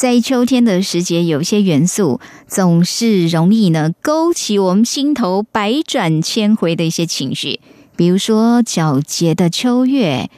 [0.00, 7.60] 在秋天的时节，有些元素总是容易呢勾起我们心头百转千回的一些情绪，
[7.96, 10.30] 比如说皎洁的秋月、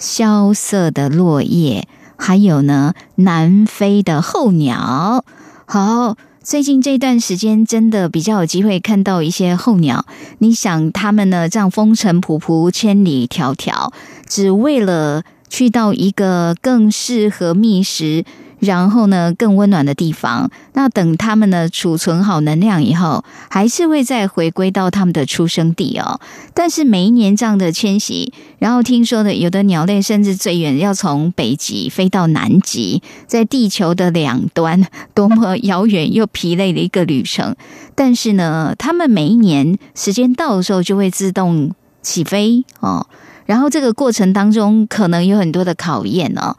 [0.00, 1.86] 萧瑟的落叶，
[2.16, 5.24] 还有呢南飞的候鸟。
[5.64, 10.06] 好，最近这段时间真的比较有机会看到一些候鸟。
[10.38, 13.92] 你想，它们呢这样风尘仆仆、千里迢迢，
[14.26, 18.24] 只为了去到一个更适合觅食。
[18.64, 20.50] 然后呢，更温暖的地方。
[20.72, 26.20] 那等他们呢储存好能量以后，还是会再回归到他们的出生地哦。
[26.52, 37.54] 但是每一年这样的迁徙，然后听说的有的鸟类甚至最远要从北极飞到南极，在地球的两端，多么遥远又疲累的一个旅程。
[37.94, 43.06] 但是呢，他们每一年时间到的时候，就会自动起飞哦。
[43.46, 46.56] 然后这个过程当中，可能有很多的考验哦。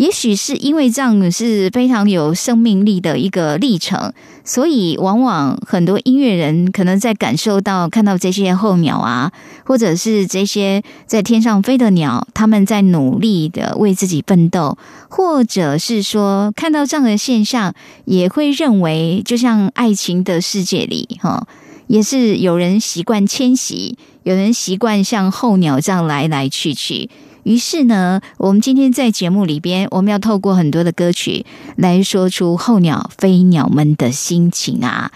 [0.00, 9.30] 也许是因为这样是非常有生命力的一个历程，所以往往很多音乐人可能在感受到看到这些候鸟啊，
[9.66, 14.78] 或者是这些在天上飞的鸟，他们在努力的为自己奋斗，
[15.10, 17.74] 或者是说看到这样的现象，
[18.06, 21.46] 也会认为，就像爱情的世界里，哈，
[21.88, 27.10] 也是有人习惯迁徙，有人习惯像候鸟这样来来去去。
[27.42, 35.10] 于是呢，我们今天在节目里边，我们要透过很多的歌曲来说出候鸟、飞鸟们的心情啊。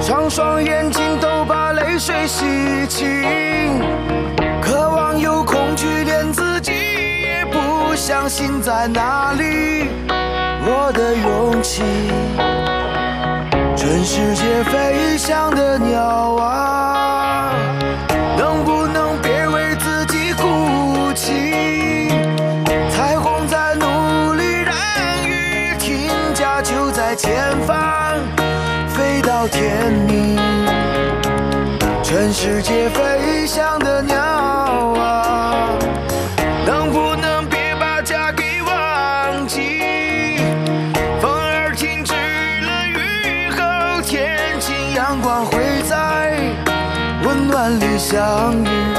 [0.00, 2.44] 双双眼睛都把泪水洗
[2.88, 3.06] 清，
[4.60, 9.88] 渴望有恐惧，连自己也不相信在哪里。
[10.62, 11.82] 我的勇气，
[13.76, 16.00] 全世界飞翔的鸟
[16.36, 17.29] 啊，
[48.10, 48.89] 相遇。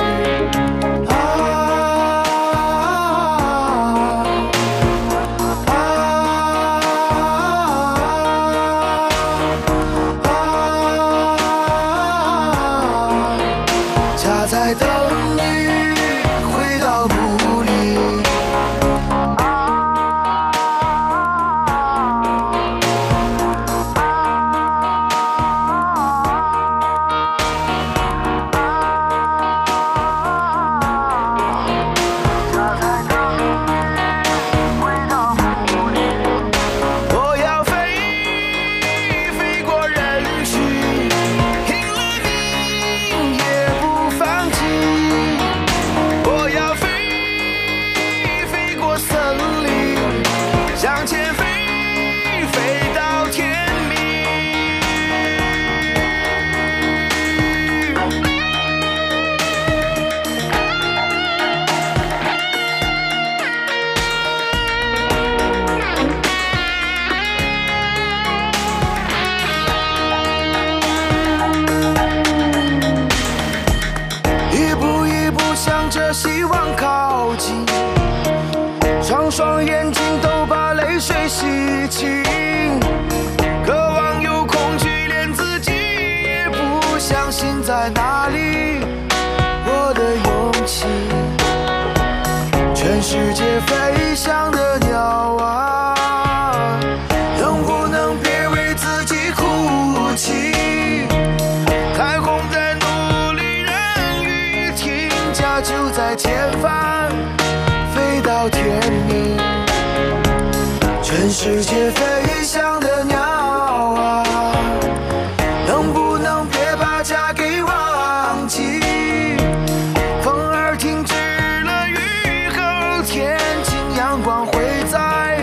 [124.12, 124.52] 阳光会
[124.92, 125.40] 在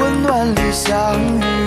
[0.00, 1.65] 温暖里相遇。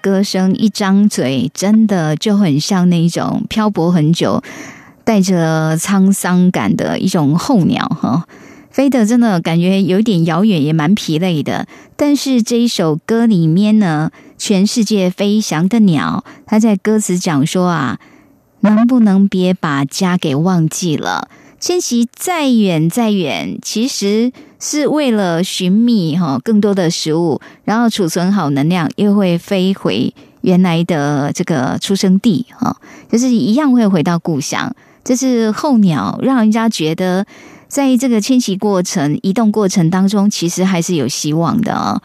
[0.00, 4.42] 歌声一张嘴，真的就很像那种漂泊很久、
[5.04, 8.26] 带着沧桑感的一种候鸟哈。
[8.70, 11.66] 飞得真的感觉有点遥远，也蛮疲累的。
[11.96, 17.98] 但是这一首歌里面呢，全世界飞翔的鸟，它在歌词讲说啊，
[18.60, 21.28] 能不能别把家给忘记了？
[21.60, 32.74] 迁徙再远再远，其实是为了寻觅哈更多的食物，然后储存好能量，又会飞回原来的这个出生地哈，
[33.12, 34.74] 就是一样会回到故乡。
[35.04, 37.26] 这是候鸟，让人家觉得
[37.68, 42.00] 在这个迁徙过程、移动过程当中，其实还是有希望的哦。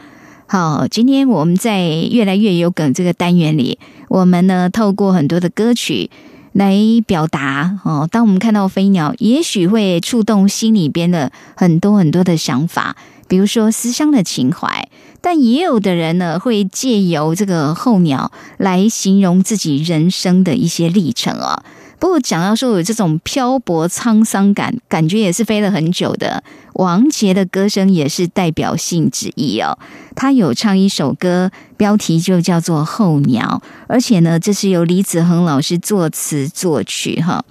[0.48, 3.80] 好，今天我们在越来越有梗这个单元里，
[4.10, 6.12] 我们呢透过很多的歌曲。
[6.56, 6.74] 来
[7.06, 12.96] 表达哦，当我们看到飞鸟，也许会触动心里边的很多很多的想法，
[13.28, 14.88] 比如说思乡的情怀。
[15.20, 21.62] 但也有的人呢，会借由这个候鸟来形容自己人生的一些历程哦。
[22.00, 26.44] 不过讲到说有这种漂泊沧桑感，感觉也是飞了很久的。
[26.74, 29.78] 王杰的歌声也是代表性之一哦。
[30.16, 37.44] 他有唱一首歌，标题就叫做《候鸟》，而且呢，这是由李子恒老师作词作曲哈。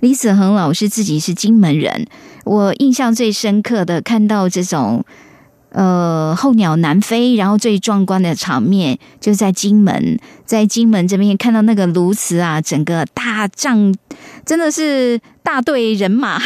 [0.00, 2.06] 李子恒老师自己是金门人，
[2.44, 5.04] 我印象最深刻的看到这种。
[5.74, 13.92] 呃，候鸟南飞，然后最壮观的场面就在金门，在金门这边看到那个鸬鹚啊，整个大帐
[14.46, 16.40] 真的是大队人马，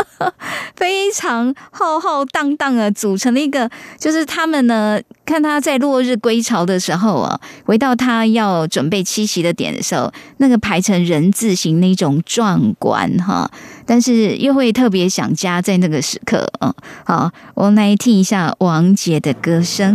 [0.76, 13.50] 非常浩浩荡荡的组成了一个，就是他们呢，看他在落日归巢的时候啊，回到他要准备栖息的点的时候，那个排成人字形那种壮观哈，
[13.86, 16.74] 但是又会特别想家在那个时刻啊。
[17.04, 19.94] 好，我们来听一下王杰的歌声。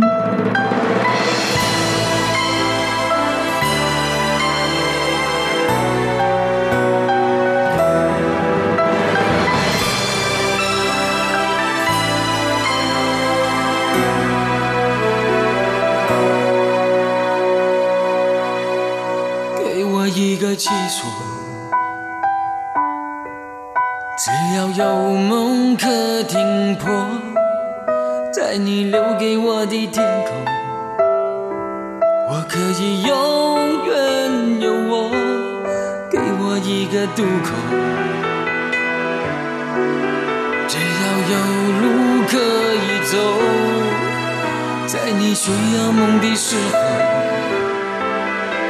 [45.44, 46.78] 需要梦的时候。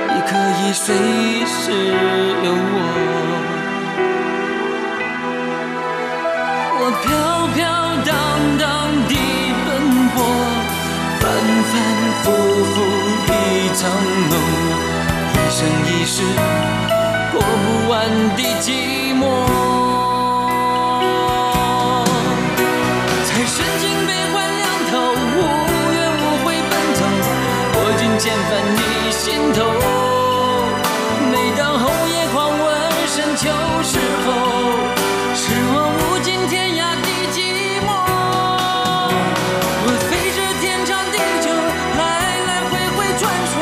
[0.09, 0.95] 你可以随
[1.45, 1.71] 时
[2.43, 2.76] 有我。
[6.81, 7.05] 我飘
[7.52, 7.61] 飘
[8.07, 8.11] 荡
[8.57, 8.64] 荡
[9.07, 9.12] 地
[9.67, 9.69] 奔
[10.14, 10.17] 波，
[11.21, 11.23] 反
[11.69, 11.73] 反
[12.23, 12.25] 复
[12.73, 12.75] 复
[13.29, 13.29] 一
[13.75, 13.81] 场
[14.31, 14.33] 梦，
[15.35, 16.25] 一生一世
[17.33, 17.93] 过不完
[18.35, 19.92] 的寂寞。
[28.52, 28.76] 在你
[29.11, 29.64] 心头。
[31.30, 32.61] 每当红叶狂吻
[33.06, 33.49] 深秋
[33.82, 34.28] 时候，
[35.35, 35.42] 是
[35.73, 37.37] 我无尽天涯的寂
[37.80, 37.88] 寞。
[39.85, 41.49] 我飞着天长地久，
[41.97, 42.00] 来
[42.44, 43.56] 来回回穿梭，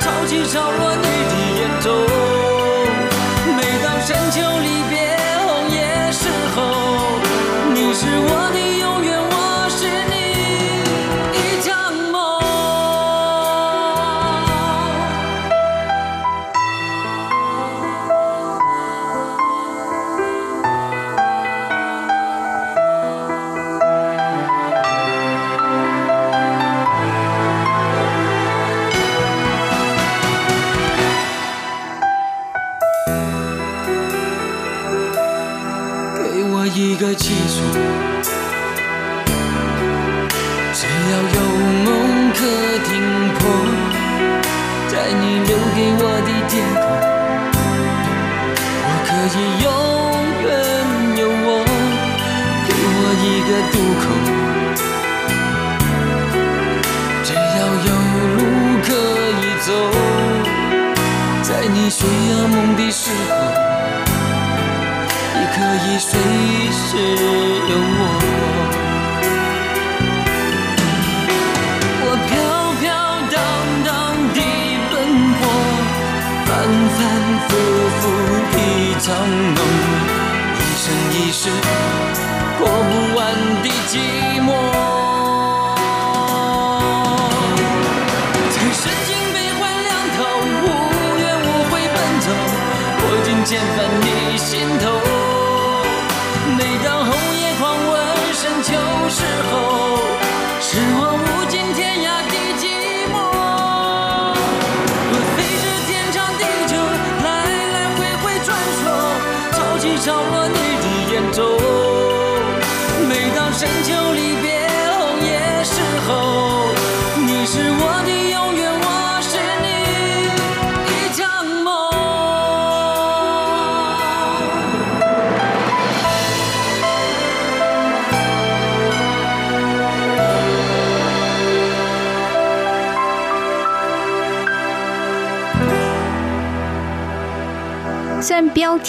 [0.00, 0.82] 潮起潮落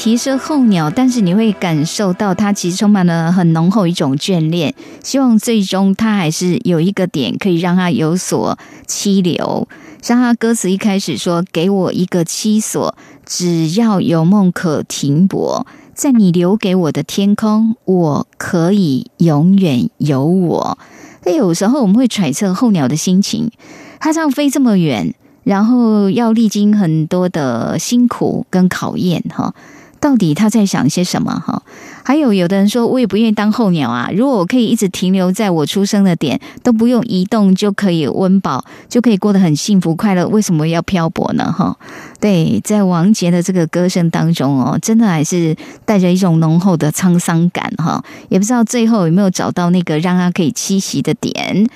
[0.07, 4.73] 然标题是候鸟，但是你会感受到它其实充满了很浓厚一种眷恋。
[5.03, 9.67] 希望最终它还是有一个点可以让它有所栖留。
[10.01, 12.95] 像他歌词一开始说：“给我一个栖所，
[13.25, 20.77] 只要有梦可停泊，在你留给我的天空，我可以永远有我。”
[21.25, 23.51] 那有时候我们会揣测候鸟的心情，
[23.99, 25.13] 它这样飞这么远。
[25.43, 29.53] 然后要历经很多的辛苦跟考验哈，
[29.99, 31.61] 到底他在想些什么哈？
[32.03, 41.51] 还有有的人说，我也不愿意当候鸟啊，如果我可以一直停留在我出生的点，都不用移动就可以温饱，就可以过得很幸福快乐，为什么要漂泊呢？
[41.51, 41.75] 哈，
[42.19, 51.67] 对，在王杰的这个歌声当中哦，真的还是带着一种浓厚的沧桑感哈，也不知道最后有没有找到那个让他可以栖息的点。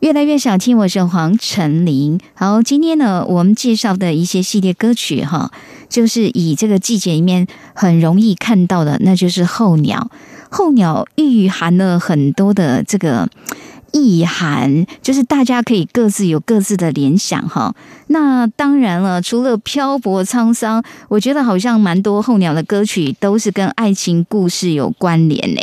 [0.00, 2.20] 越来越想听，我是黄晨林。
[2.34, 5.50] 好，今天呢，我们介绍的一些系列歌曲哈，
[5.94, 10.10] 就是以这个季节里面很容易看到的，那就是候鸟。
[10.50, 13.28] 候鸟蕴含了很多的这个
[13.92, 17.76] 意涵，就是大家可以各自有各自的联想哈。
[18.08, 25.60] 那当然了，除了漂泊沧桑，我觉得好像蛮多候鸟的歌曲都是跟爱情故事有关联呢。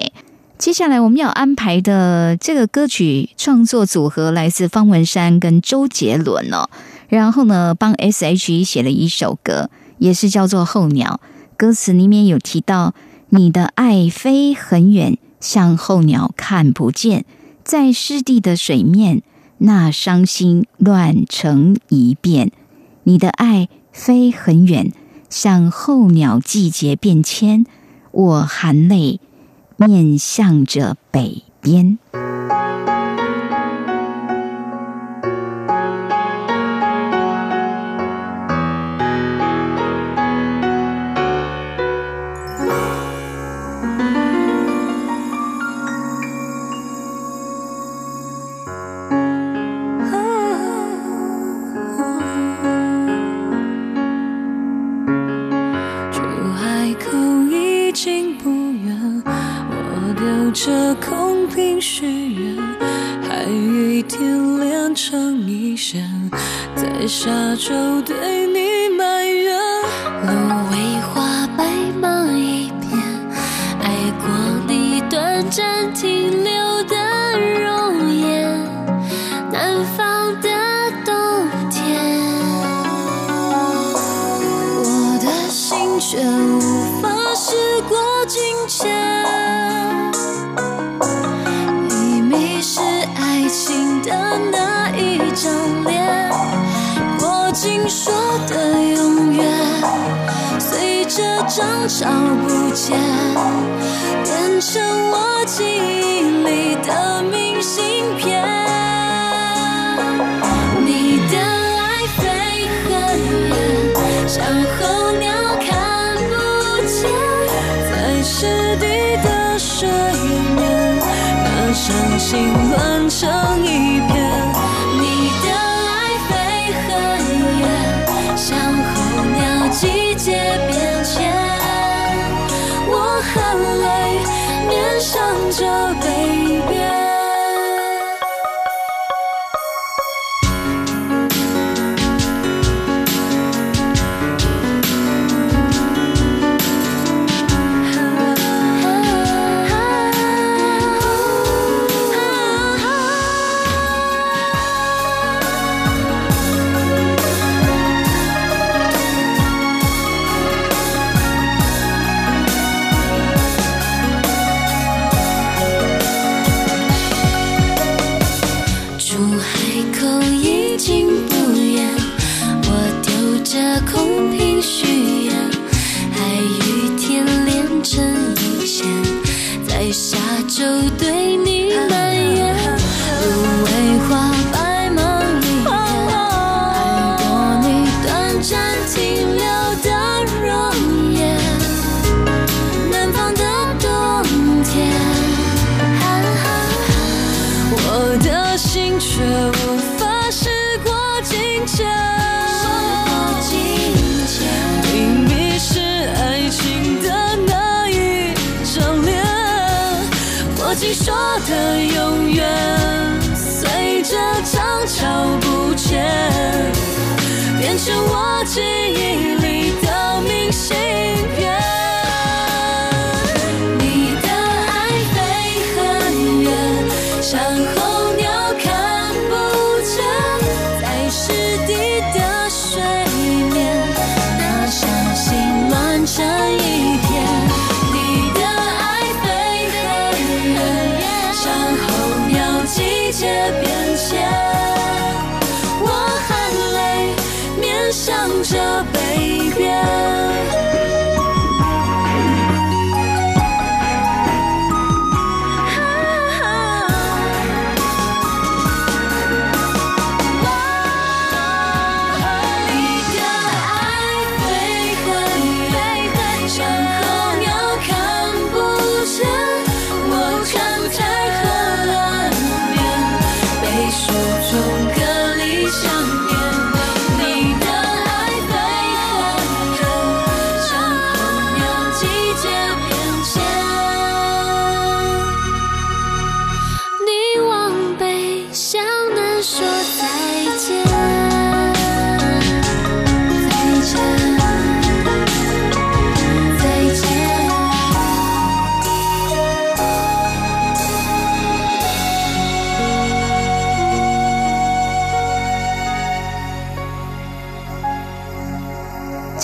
[0.57, 6.69] 接下来我们要安排的这个歌曲创作组合来自方文山跟周杰伦哦，
[7.09, 9.69] 然后呢帮 S.H.E 写了一首歌，
[10.01, 11.19] 也是叫做《候鸟》，
[11.55, 12.95] 歌词里面有提到
[13.29, 17.23] 你的爱飞很远，像候鸟看不见，
[17.63, 19.21] 在湿地的水面，
[19.59, 22.51] 那伤心乱成一片。
[23.03, 24.91] 你的爱飞很远，
[25.29, 27.67] 像候鸟季节变迁，
[28.11, 29.19] 我含泪。
[29.77, 31.99] 面向着北边。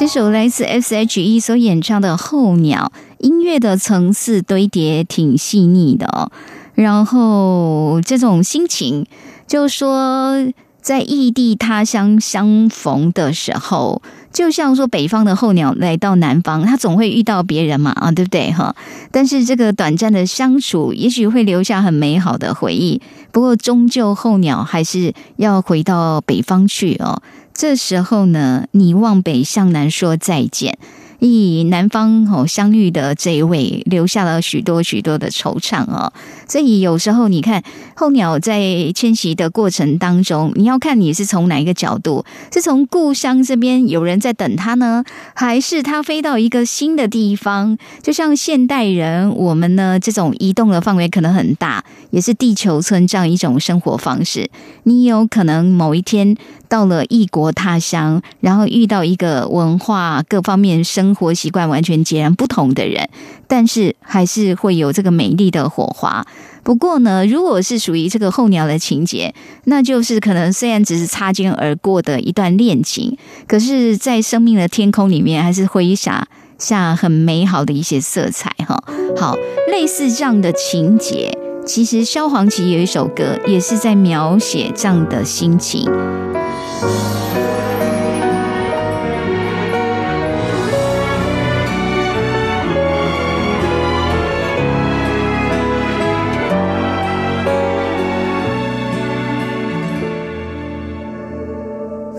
[0.07, 6.31] 首来自 S.H.E 所演唱的《候鸟》，音乐的层次堆叠挺细腻的哦。
[6.75, 9.05] 然后这种心情，
[9.47, 10.47] 就说
[10.81, 18.75] 在异地他乡相逢的时候，就像说北方的候鸟来到南方，它总会遇到别人嘛，啊，对不对哈？
[19.11, 23.01] 但是这个短暂的相处，也许会留下很美好的回忆。
[23.31, 27.21] 不过，终究候鸟还是要回到北方去哦。
[27.57, 30.77] 这时候呢你往北向南说再见。
[31.19, 36.11] 以南方哦相遇的这一位，留下了许多许多的惆怅哦。
[36.47, 37.61] 所以有时候你看
[37.95, 45.03] 候鸟在迁徙的过程当中，你要看你是从哪一个角度，是从故乡这边有人在等它呢，
[45.33, 47.77] 还是它飞到一个新的地方？
[48.01, 54.49] 就像现代人，我们呢这种移动的范围可能很大，也是地球村这样一种生活方式。
[54.83, 56.37] 你有可能某一天
[56.69, 63.07] 到了异国他乡，然后遇到一个文化各方面生生活习惯完全截然不同的人，
[63.47, 66.25] 但是还是会有这个美丽的火花。
[66.63, 73.17] 不过呢，如果是属于这个候鸟的情节，那就是可能虽然只是擦肩而过的一段恋情，
[73.47, 78.83] 可是，在生命的天空里面，还是挥洒下很美好的一些色彩哈。
[79.15, 79.37] 好，
[79.71, 81.31] 类似这样的情节，
[81.65, 85.89] 其实萧煌奇有一首歌，也是在描写这样的心情。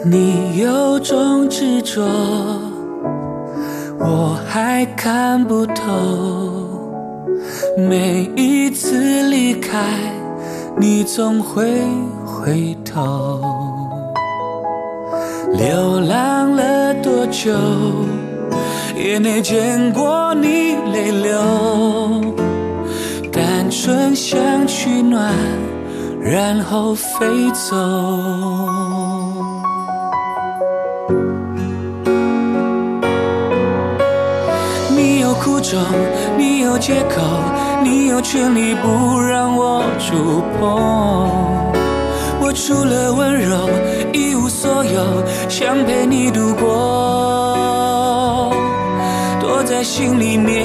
[0.05, 2.03] 你有种执着，
[3.99, 5.83] 我还看不透。
[7.77, 9.79] 每一次离开，
[10.77, 11.67] 你总会
[12.25, 13.41] 回头。
[15.55, 17.53] 流浪了多久，
[18.97, 21.41] 也没见过你泪流。
[23.33, 25.35] 单纯想取暖，
[26.21, 27.75] 然后飞走。
[35.69, 35.81] 你有苦衷，
[36.39, 37.21] 你有借口，
[37.83, 40.61] 你有权利不让我触碰。
[42.41, 43.69] 我除了温柔
[44.13, 48.51] 一无所有，想陪你度过，
[49.41, 50.65] 躲在心里面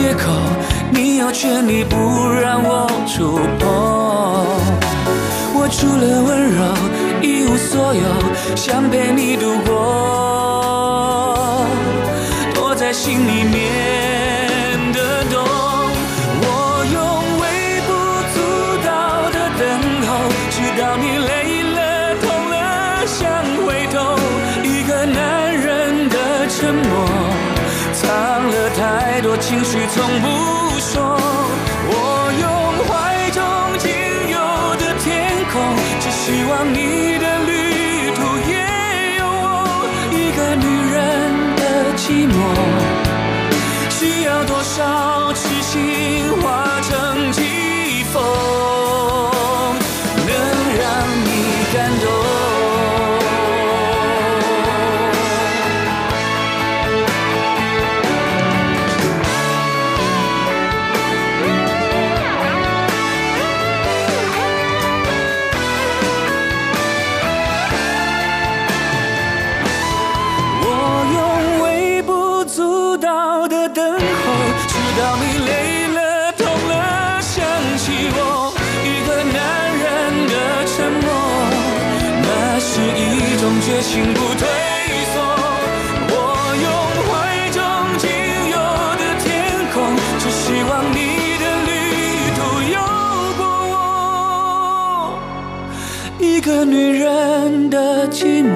[0.00, 0.32] 借口，
[0.92, 1.94] 你有权利不
[2.32, 3.68] 让我触碰。
[5.52, 6.64] 我除了温柔
[7.20, 8.00] 一无所有，
[8.56, 9.68] 想陪你度过，
[12.54, 13.99] 躲在心里面
[29.92, 30.26] 从不
[30.78, 31.18] 说。
[31.92, 31.92] 我
[32.40, 32.44] 用
[32.86, 32.88] 怀
[33.30, 33.38] 中
[33.78, 33.90] 仅
[34.30, 34.38] 有
[34.76, 35.08] 的天
[35.52, 35.54] 空，
[36.00, 37.50] 只希望你的旅
[38.14, 38.52] 途也
[39.18, 39.46] 有我
[40.12, 40.96] 一个女人
[41.56, 41.62] 的
[41.96, 42.32] 寂寞。
[43.90, 44.78] 需要多少
[83.90, 84.46] 种决心不退
[85.12, 85.18] 缩。
[86.10, 86.14] 我
[86.62, 86.66] 用
[87.06, 87.10] 怀
[87.50, 87.58] 中
[87.98, 88.06] 仅
[88.50, 88.56] 有
[88.96, 89.28] 的天
[89.72, 89.76] 空，
[90.20, 90.96] 只希望你
[91.40, 91.68] 的旅
[92.36, 92.38] 途
[92.70, 92.78] 有
[93.36, 93.74] 过我
[96.20, 98.48] 一个女人的寂寞。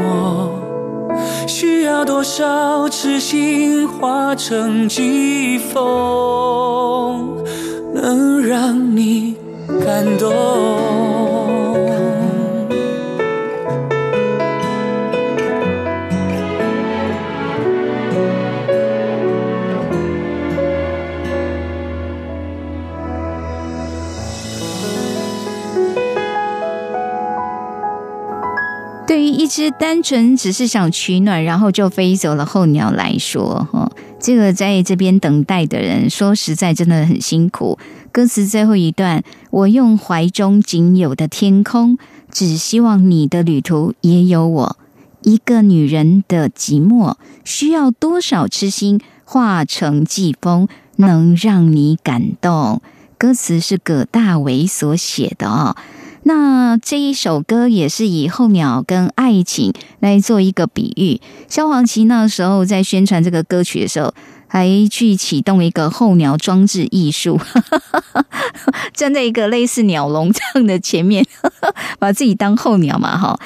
[1.48, 7.42] 需要多少少痴心化成疾风，
[7.94, 9.36] 能让你
[9.84, 10.83] 感动。
[29.44, 37.78] 一只单纯只是想取暖，然后就飞走了候鸟来说，哈，这个在这边等待的人，说实在真的很辛苦。
[38.10, 41.98] 歌词最后一段，我用怀中仅有的天空，
[42.32, 44.78] 只希望你的旅途也有我。
[45.20, 52.80] 一个女人的寂寞，需要多少痴心化成季风，能让你感动？
[53.18, 55.76] 歌词是葛大为所写的哦。
[56.24, 61.20] 那这一首歌也是以候鸟跟爱情来做一个比喻。
[61.48, 64.12] 萧煌奇那时候在宣传这个歌曲的时候，
[64.46, 67.38] 还去启动一个候鸟装置艺术，
[68.94, 71.24] 站在一个类似鸟笼这样的前面，
[72.00, 73.38] 把自己当候鸟嘛，哈。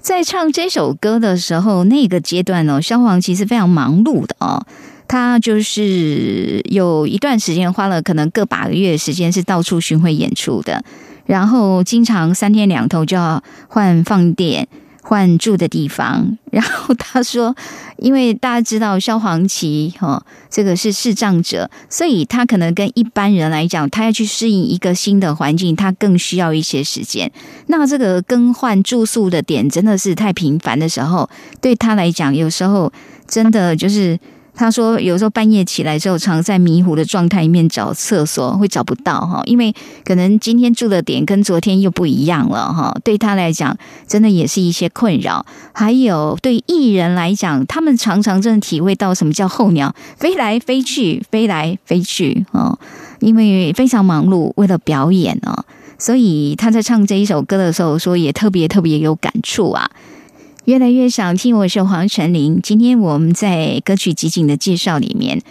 [0.00, 4.64] 在唱这首歌的时候，那个阶段呢，萧煌奇是非常忙碌的哦。
[5.08, 10.84] 他就是有一段时间花了可能个把个月的时间，是到处巡回演出的。
[11.26, 14.68] 然后经常三天两头就要换放电、
[15.02, 16.36] 换住的地方。
[16.50, 17.54] 然后他说，
[17.96, 27.30] 因为大家知道萧煌奇哈，这个是视障者，所以他可能跟一般人来讲，他要去适应一个新的环境，他更需要一些时间。
[27.66, 31.28] 那这个更换住宿的点真的是太频繁的时候，
[31.60, 32.92] 对他来讲，有时候
[33.26, 34.18] 真的就是。
[34.56, 42.96] 他说，有时候半夜起来之后，常在迷糊的状态里面找厕所，会找不到哈，因为可能今天住的点跟昨天又不一样了哈。
[43.02, 45.44] 对他来讲，真的也是一些困扰。
[45.72, 52.78] 还有对艺人来讲，他们常常真的体会到什么叫候鸟飞来飞去，飞来飞去啊，
[53.20, 55.64] 因为非常忙碌，为了表演哦，
[55.98, 59.90] 所以他在唱这一首歌的时候，说也特别特别有感触啊。
[60.64, 62.58] 越来越想听，我是黄晨林。
[62.62, 65.42] 今天我们在歌曲集锦的介绍里面，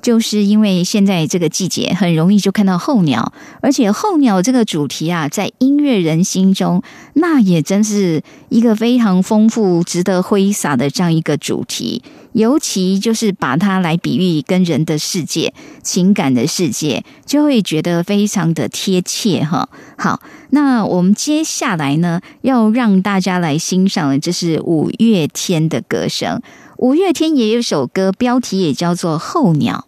[0.00, 6.80] 就是因为现在这个季节很容易就看到候鸟，而且候鸟这个主题啊，在音乐人心中，
[7.14, 12.00] 那也真是一个非常丰富、值得挥洒的这样一个主题。
[12.34, 19.68] 尤其就是把它来比喻跟人的世界、情感的世界，就会觉得非常的贴切哈。
[19.96, 20.20] 好，
[20.50, 26.42] 那我们接下来呢，要让大家来欣赏的，这是五月天的歌声。
[26.78, 29.86] 五月天也有首歌，标题也叫做《候鸟》，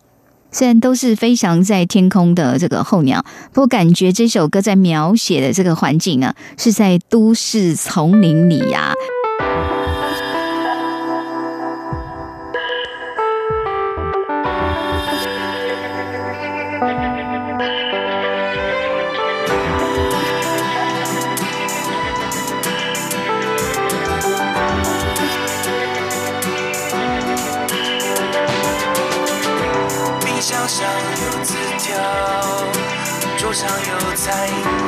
[0.57, 8.93] 虽然都是飞翔在天空的这个候鸟，不过感觉这首歌在描写的这个环境呢，是在都市丛林里呀。
[33.57, 34.86] 上有彩云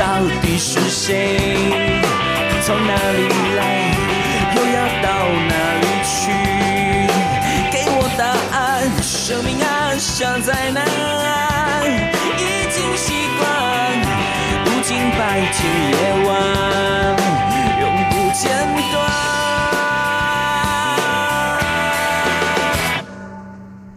[0.00, 0.06] 到
[0.40, 1.36] 底是谁？
[2.64, 3.60] 从哪里来？
[4.56, 5.08] 又要到
[5.46, 6.32] 哪里去？
[7.70, 8.24] 给我答
[8.56, 8.58] 案，
[9.02, 10.80] 生命安详在哪？
[12.38, 13.44] 已经习惯，
[14.64, 15.20] 无尽白
[15.52, 15.58] 天
[15.92, 16.28] 夜晚，
[17.82, 18.48] 永不间
[18.90, 18.96] 断。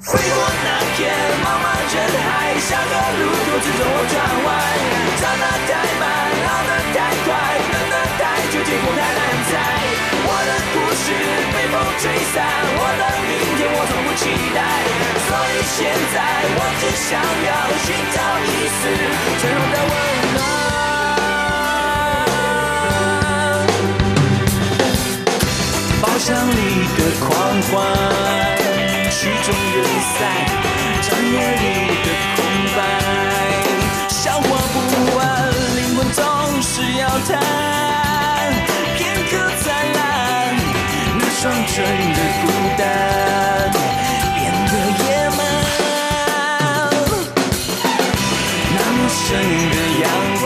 [0.02, 0.36] 飞过
[0.66, 1.00] 那片
[1.40, 1.96] 茫茫人
[2.28, 4.14] 海，下个路口指着我转
[8.84, 9.52] 太久，结果太难猜。
[10.26, 11.06] 我的故事
[11.54, 12.36] 被风吹散，
[12.76, 14.22] 我的明天我从不期
[14.54, 14.60] 待。
[15.24, 15.78] 所以现
[16.14, 16.16] 在
[16.56, 17.12] 我只想
[17.48, 17.52] 要
[17.84, 18.82] 寻找一丝
[19.40, 19.94] 脆弱的温
[20.34, 20.38] 暖。
[26.02, 26.60] 包厢里
[26.98, 27.30] 的狂
[27.72, 27.72] 欢，
[29.10, 29.78] 曲终人
[30.18, 30.22] 散，
[31.02, 31.64] 长夜里
[32.04, 32.38] 的空
[32.76, 32.80] 白，
[34.10, 34.44] 消化
[34.74, 34.76] 不
[35.18, 35.22] 完，
[35.76, 36.22] 灵魂总
[36.62, 38.03] 是要谈。
[41.74, 41.82] 片刻灿烂，那是双唇
[42.14, 42.46] 的孤
[42.78, 42.82] 单
[44.36, 45.06] 变得野
[45.38, 45.42] 蛮。
[48.74, 49.18] 那陌生
[49.72, 50.06] 的阳
[50.42, 50.46] 光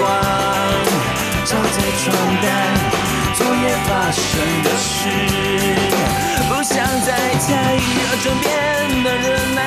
[1.44, 2.06] 照在床
[2.42, 2.46] 单，
[3.36, 4.24] 昨夜发生
[4.64, 5.00] 的事，
[6.48, 7.08] 不想再
[7.40, 7.46] 猜，
[8.00, 8.48] 而枕边
[9.04, 9.62] 的人啊，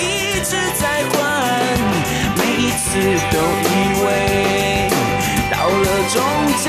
[0.00, 0.02] 一
[0.40, 0.50] 直
[0.80, 1.14] 在换，
[2.36, 2.84] 每一次
[3.30, 3.34] 都
[3.68, 3.70] 以
[4.02, 4.08] 为
[5.50, 6.14] 到了终
[6.64, 6.66] 站。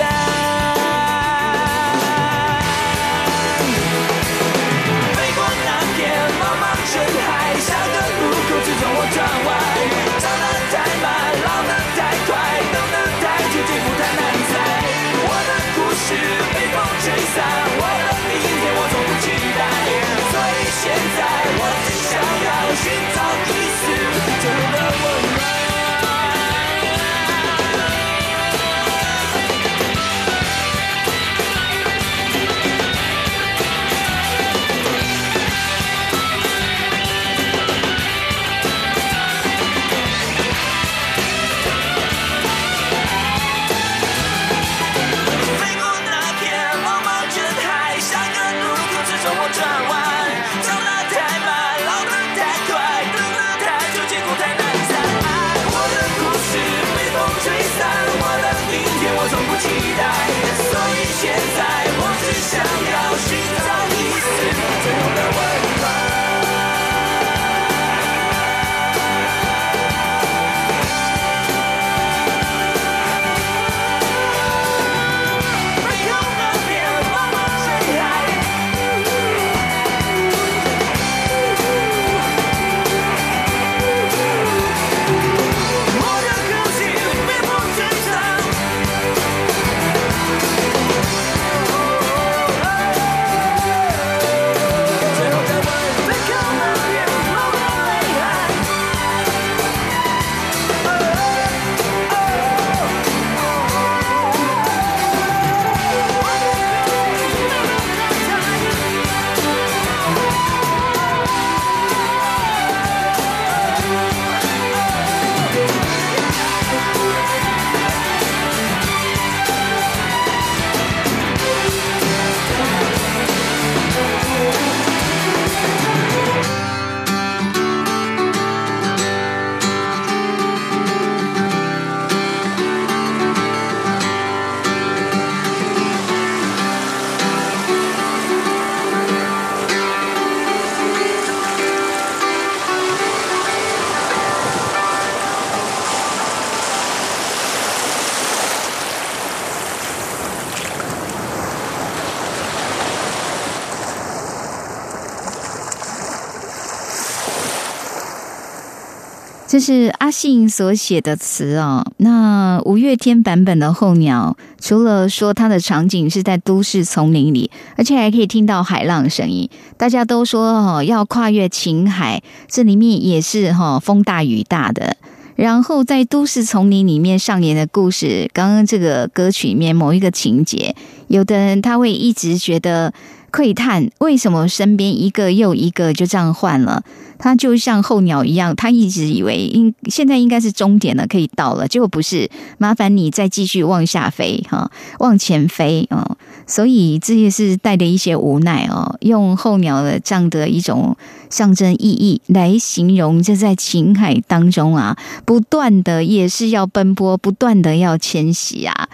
[159.57, 161.83] 这是阿信所写的词哦。
[161.97, 169.49] 那五月天版本的《候鸟》，除了说它的场景是在都市丛林里，而且还可以听到海浪声音。
[169.75, 174.95] 大家都说哦，要跨越情海，这里面也是哈风大雨大的。
[175.35, 180.75] 然后在都市丛林里面上演的故事，刚刚这个歌曲里面某一个情节，
[181.07, 182.93] 有的人他会一直觉得
[183.31, 186.83] 窥探，为什么身边一个又一个就这样换了？
[187.19, 196.15] 他就像候鸟一样，他一直以为应现在应该是终点了，可以到了，结果不是，麻烦你再继续往下飞哈，往前飞哦。
[196.45, 200.95] 所以这也是带着一些无奈哦，用候鸟的这样的一种
[201.29, 208.87] 象征意义来形容，这在情海当中啊，不断的也是要奔波，不断的要迁徙啊。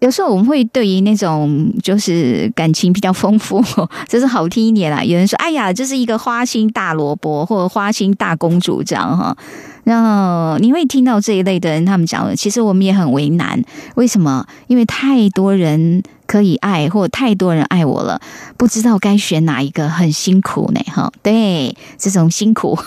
[0.00, 3.62] 有时候我们会对于那种就是感情比较丰富，
[4.08, 5.04] 这是好听一点啦。
[5.04, 9.36] 有人说：“哎呀，这是一个花心大萝卜，或者花心大公主这样哈。”
[9.84, 13.62] 然后你会听到这一类的人，他们讲的，其实我们也很为难。
[13.96, 14.46] 为什么？
[14.68, 18.20] 因为太多人可以爱，或者太多人爱我了，
[18.56, 20.80] 不知道该选哪一个，很辛苦呢。
[20.92, 22.78] 哈，对，这种辛苦，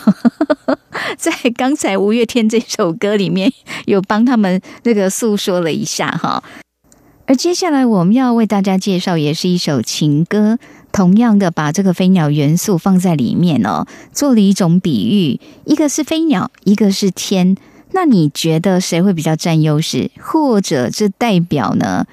[1.18, 3.52] 在刚才五月天这首歌里面
[3.86, 6.42] 有帮他们那个诉说了一下哈。
[7.26, 10.60] 而接下来我们要为大家介绍，也是一首情歌，
[10.92, 17.56] 同样的把这个飞鸟元素放在里面哦，做了一种比喻，一个是飞鸟，一个是天。
[17.92, 20.12] 那你觉得谁会比较占优势？
[20.20, 22.06] 或者这代表呢？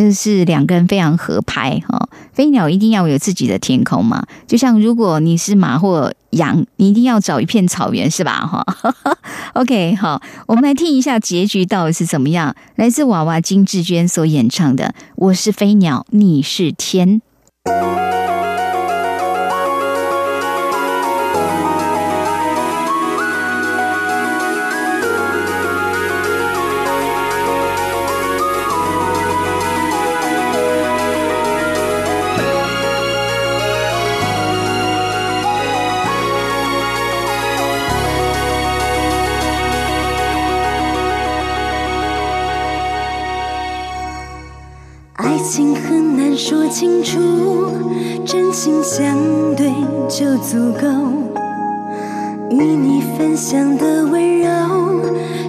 [0.00, 2.08] 就是两个人非常合拍哈、哦。
[2.32, 8.46] 飞鸟一定要有自己的天空嘛，就像如果你是马或羊，你一定要找一片草原是吧？
[8.46, 8.64] 哈，
[9.54, 12.54] OK，好，我们来听一下结局到底是怎么样。
[12.76, 17.20] 来自娃娃金志娟所演唱的《我是飞鸟，你是天》。
[46.42, 47.20] 说清楚，
[48.24, 49.14] 真心相
[49.54, 49.70] 对
[50.08, 50.88] 就足够。
[52.48, 54.48] 与你分享的温柔，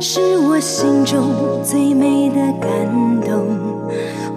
[0.01, 1.31] 是我心中
[1.63, 2.69] 最美的感
[3.21, 3.47] 动。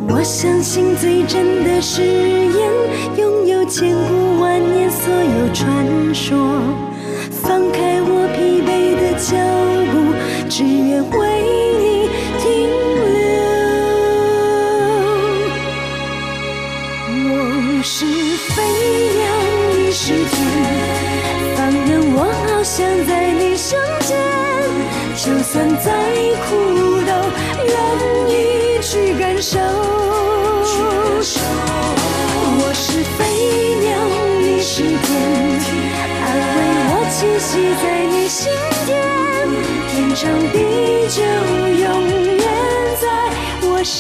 [0.08, 2.70] 我相信最真的誓言，
[3.16, 6.38] 拥有千古万年所有传说。
[7.32, 9.34] 放开我疲惫的脚
[25.82, 25.90] 再
[26.46, 26.50] 苦
[27.04, 27.10] 都
[27.64, 27.72] 愿
[28.28, 28.32] 意
[28.80, 29.58] 去感受。
[32.56, 33.18] 我是飞
[33.80, 33.88] 鸟，
[34.40, 34.92] 你是天，
[36.22, 36.58] 安慰
[36.90, 37.50] 我栖息
[37.82, 38.42] 在你心
[38.86, 38.92] 田，
[39.90, 40.22] 天长
[40.52, 40.54] 地
[41.08, 41.16] 久，
[41.82, 41.84] 永
[42.36, 42.44] 远
[43.00, 43.02] 在
[43.62, 43.92] 我身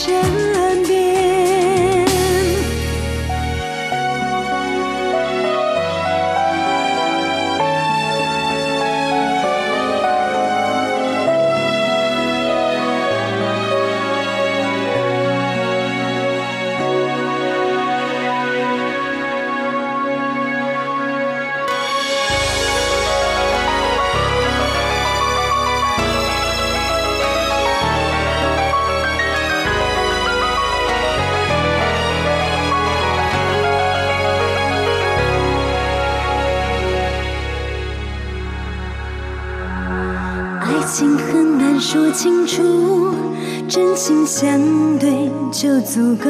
[45.94, 46.28] 足够。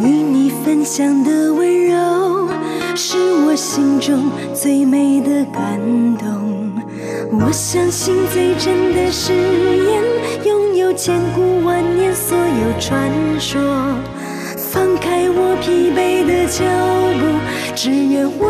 [0.00, 2.48] 与你分享的温柔，
[2.96, 3.16] 是
[3.46, 5.78] 我心中最美的感
[6.16, 6.72] 动。
[7.30, 10.02] 我相信最真的誓言，
[10.44, 13.62] 拥有千古万年所有传说。
[14.56, 16.64] 放开我疲惫的脚
[17.20, 17.22] 步，
[17.76, 18.44] 只愿为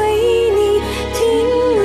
[0.57, 0.81] 你
[1.13, 1.21] 停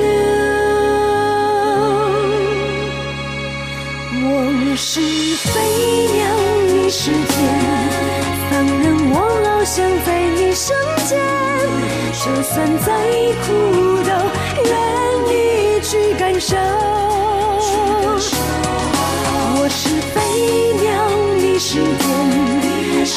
[4.24, 5.02] 我是
[5.44, 5.52] 飞
[6.16, 6.24] 鸟，
[6.90, 7.16] 世间，
[8.50, 10.76] 放任我翱翔在你身
[11.06, 11.10] 间，
[12.12, 12.88] 就算再
[13.46, 13.46] 苦
[14.02, 14.10] 都
[14.66, 14.68] 愿
[15.28, 15.30] 意
[15.82, 16.56] 去感受。
[19.54, 19.80] 我是
[20.10, 20.18] 飞
[20.82, 20.90] 鸟，
[21.36, 22.04] 你是天，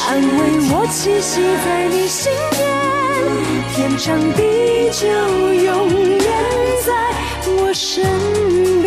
[0.06, 0.30] 安慰
[0.70, 2.62] 我栖息在你心间，
[3.74, 4.40] 天长地
[4.92, 5.02] 久，
[5.52, 6.22] 永远
[6.86, 6.88] 在
[7.48, 8.04] 我身
[8.82, 8.83] 边。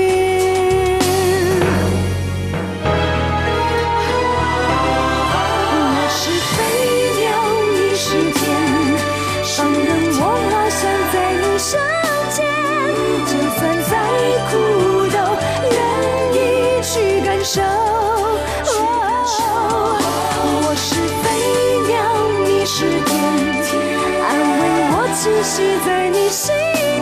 [25.44, 26.54] 息在你心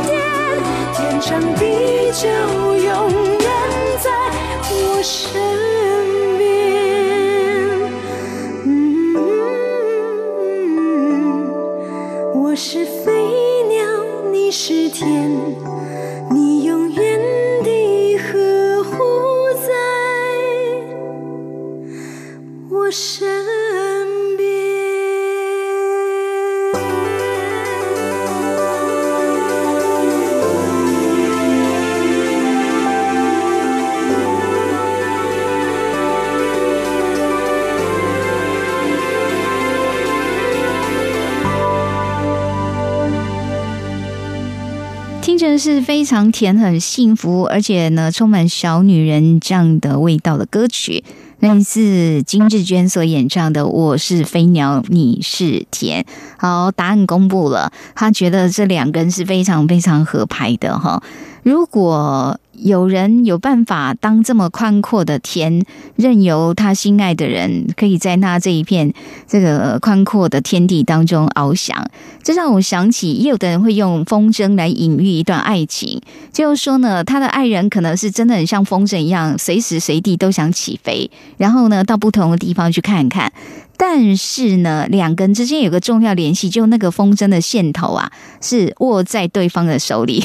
[0.04, 0.14] 田，
[0.94, 3.10] 天长地久，永
[3.40, 3.48] 远
[4.04, 4.10] 在
[4.70, 5.42] 我身
[6.38, 6.44] 边。
[8.66, 8.70] 嗯，
[12.34, 13.12] 我是飞
[13.70, 13.86] 鸟，
[14.32, 15.24] 你是天，
[45.66, 51.03] 是非常甜、很幸福，而且呢充满小女人这样的味道的歌曲，
[51.39, 56.03] 类似金志娟所演唱的《我是飞鸟，你是田》。
[56.38, 61.01] 好，答案公布了，他觉得这两个人是非常非常合拍的哈。
[61.46, 65.64] 如果有人有办法当这么宽阔的天，
[65.96, 68.91] 任由他心爱的人可以在那这一片
[69.28, 71.88] 这个宽阔的天地当中翱翔，
[72.24, 76.02] 这让我想起，也有的人会用风筝来隐喻一段爱情，
[76.34, 83.32] 就是说呢，他的爱人可能是真的很像风筝一样，随时随地都想起飞，然后呢，到不同的地方去看看。
[83.78, 88.11] 但是呢，两个人之间有个重要联系，就那个风筝的线头啊，
[88.41, 90.23] 是握在对方的手里，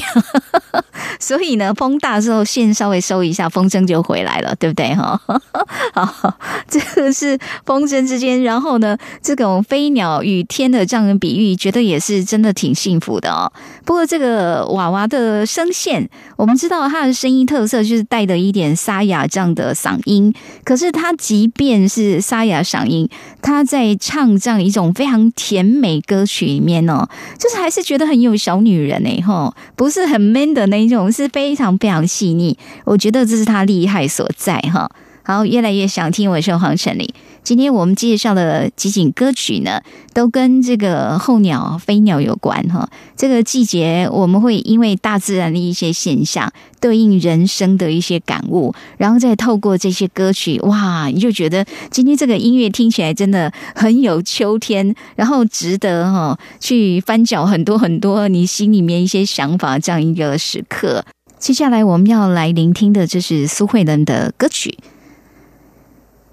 [1.19, 5.19] 所以呢，风大之后线稍微收一下，风筝就回来了，对不对 哈？
[5.93, 6.37] 好，
[6.67, 13.51] 这个是风筝之间，然后呢，这种飞鸟与天的这样的比喻，觉得也是真的挺幸福的哦。
[13.85, 16.09] 不过这个娃娃的声线，
[16.41, 20.33] 我们知道他的声音特色就是带的一点沙哑这样的嗓音，
[20.63, 23.07] 可是他即便是沙哑嗓音，
[23.43, 32.57] 他在唱这样一种非常甜美歌曲里面哦，就是还是觉得很有小女人哎吼，不是很 man 的那一种，是非常非常细腻。
[32.85, 34.89] 我觉得这是他厉害所在哈。
[35.21, 37.07] 好，越来越想听我是黄晨林。
[37.43, 39.81] 今天我们介绍的几景歌曲呢，
[40.13, 42.87] 都跟这个候鸟、飞鸟有关哈。
[43.17, 61.03] 这个季节，我们会因为大自然的一些现象，对应人生的一些感悟，然后再透过这些歌曲，哇，你就觉得今天这个音乐听起来真的很有秋天，然后值得哈去翻搅很多很多你心里面一些想法这样一个时刻。
[61.39, 64.77] 接下来我们要来聆听的，就是苏慧伦的歌曲。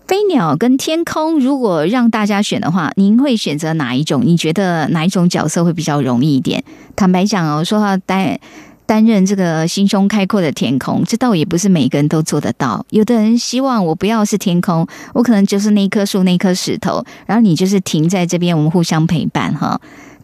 [0.09, 4.23] 飞鸟跟天空，如果让大家选的话，您会选择哪一种？
[4.25, 6.65] 你觉得哪一种角色会比较容易一点？
[6.97, 8.41] 坦白讲哦，说话担
[8.87, 12.87] 担任这个心胸开阔的天空，这倒也不是每个人都做得到。
[12.89, 19.79] 有的人希望我不要是天空，我可能就是那一棵树、那颗石头，然后你就是停在这边，我们互相陪伴哈。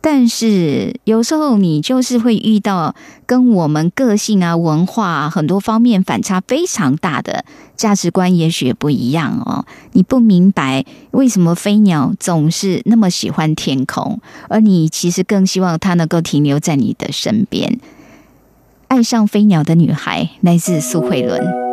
[0.07, 2.95] 但是有时候你就是会遇到
[3.25, 7.43] 跟我们个性啊、文化啊很多方面反差非常大的
[7.75, 9.65] 价值观，也许不一样哦。
[9.93, 17.81] 你不明白为什么飞鸟总是那么喜欢天空，而你其实更希望它能够停留在你的身边。
[18.89, 21.64] 爱上飞鸟的女孩来自苏慧伦。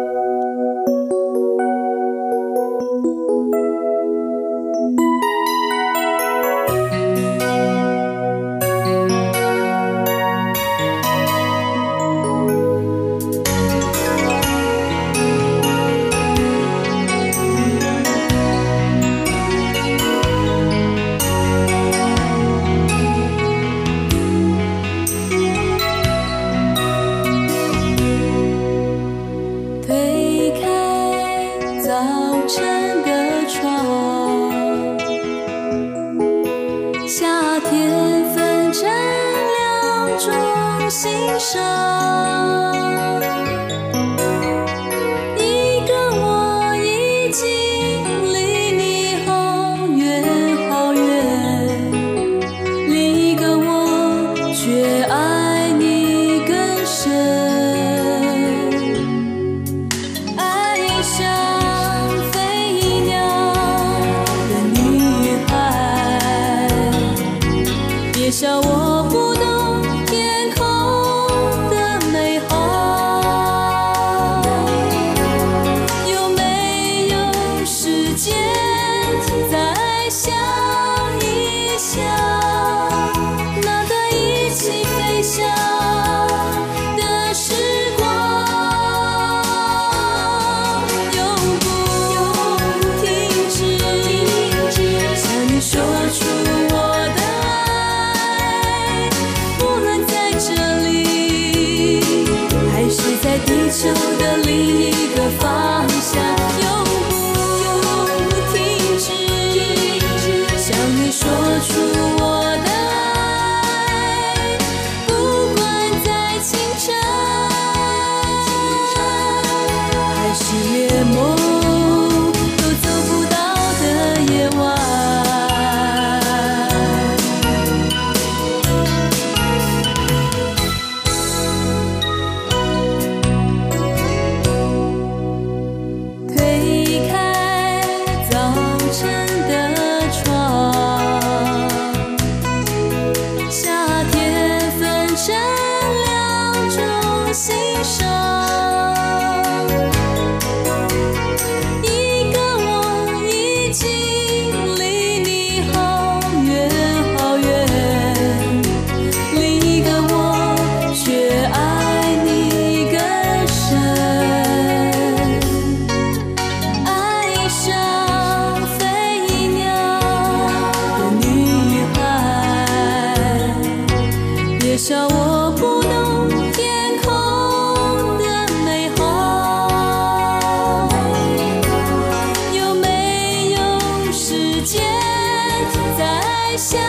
[186.58, 186.80] 想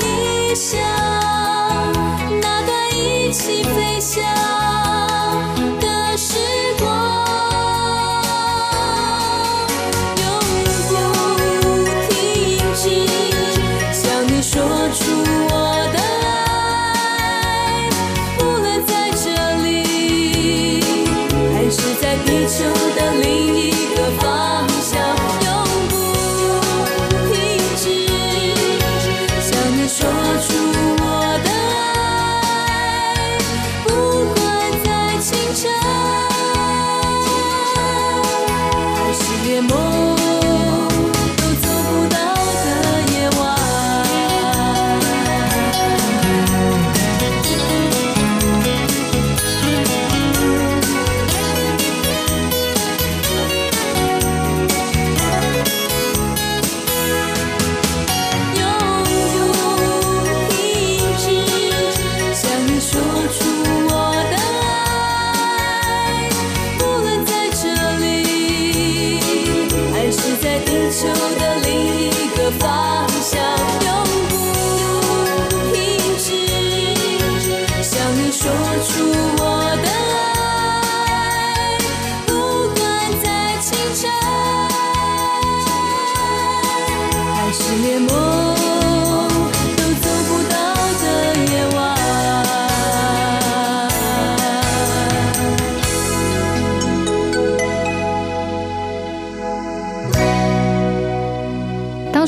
[0.00, 0.80] 一想
[2.40, 4.93] 那段一起飞翔。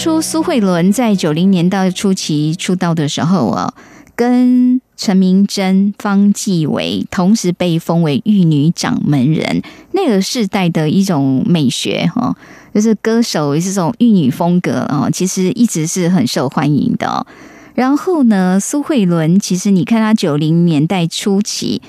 [0.06, 3.74] 初苏慧伦在九零年代初期出道的时候啊，
[4.14, 12.36] 跟陈明真、方季韦同时被封为玉女掌门人，那个世代的一种美学哈，
[12.72, 17.26] 就是歌手这种玉女风格哦，其实一直是很受欢迎的。
[17.74, 21.82] 然后呢，苏慧伦其实你看她九零年代初期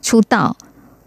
[0.00, 0.56] 出道，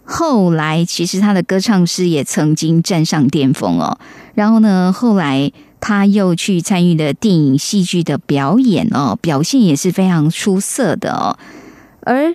[0.04, 3.98] 后来其实她的歌唱事业曾经站上巅峰哦。
[4.34, 5.50] 然后呢，后来
[5.82, 11.38] 他又去参与了电影、戏剧的表演哦，表现也是非常出色的哦。
[12.04, 12.34] 而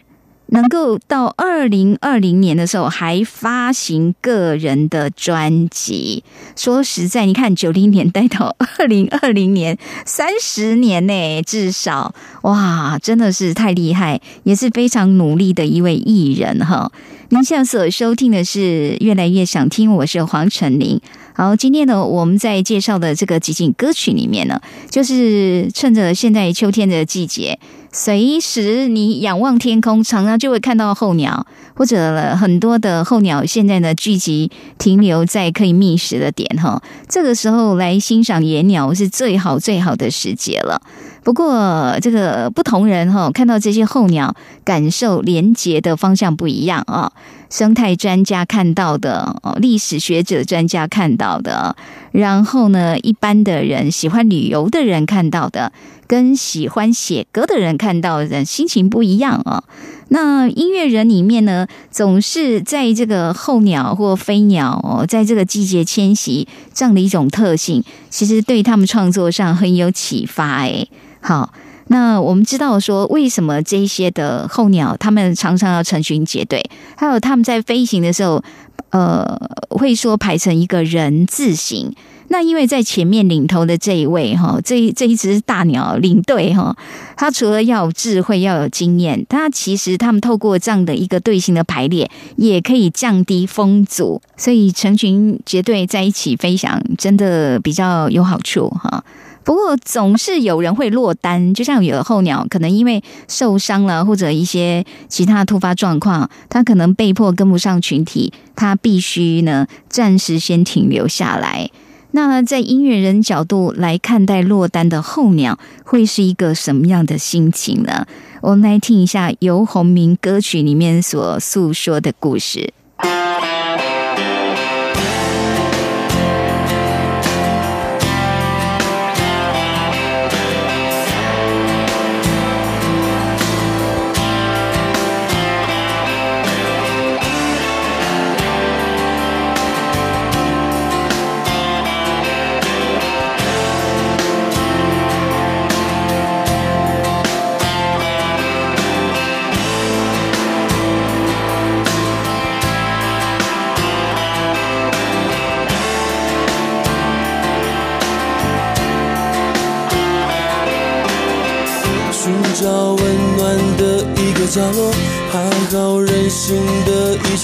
[0.49, 6.23] 能够到二零二零年的时候还发行个人的专辑，
[6.55, 16.93] 说实在，你看九零年代到二零二零年三十年呢，至少哇，真的是太厉害，也是非常努力的一位艺人哈。
[17.31, 21.01] 您现在所收听的是《越来越想听》，我是黄晨林。
[21.37, 24.59] 好，今天呢，我们在介绍的这个几景歌曲里面呢，
[24.89, 27.59] 就是趁着现在秋天的季节，
[27.93, 36.83] 随时你仰望天空，常常就会看到候鸟，或者很多的候鸟现在呢聚集停留在可以觅食的点哈。
[37.07, 40.81] 这个时候来欣赏野鸟是最好最好的时节了。
[41.27, 47.11] 不过，这个不同人哈，看到这些候鸟，感受连结的方向不一样啊。
[47.51, 51.75] 生态专家看到的，哦，历史学者专家看到的，
[52.13, 55.73] 然后呢，一般的人喜欢旅游的人看到的，
[56.07, 59.65] 跟喜欢写歌的人看到的心情不一样啊。
[60.11, 70.59] 那音乐人里面呢，总是在这个候鸟或飞鸟哦，在这个季节迁徙这样的一种特性，其实对他们创作上很有启发。
[70.61, 70.89] 诶，
[71.27, 71.53] 好。
[71.89, 76.61] 那我们知道说，为什么这些的候鸟，它们常常要成群结队，
[76.97, 78.43] 还有它们在飞行的时候，
[78.91, 81.95] 呃，会说排成一个人字形。
[82.29, 86.77] 那因为在前面领头的这一位哈，这这一只大鸟领队哈，
[87.17, 99.05] 它除了要有智慧，要有经验，它其实他们透过这样的一个队形的排列，也可以降低风阻，所以成群结队在一起飞翔，真的比较有好处哈。
[99.47, 111.71] 不过总是有人会落单，就像有的候鸟可能因为受伤了，或者一些其他突发状况，它可能被迫跟不上群体，它必须呢暂时先停留下来。
[112.11, 118.05] 那在音乐人角度来看待落单的候鸟，会是一个什么样的心情呢？
[118.43, 122.73] 我们来听一下游鸿明歌曲里面所诉说的故事。